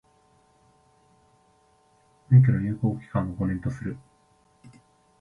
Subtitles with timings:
[2.27, 3.95] 免許の有効期間は、五年とする。